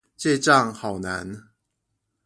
[0.17, 1.49] 記帳好難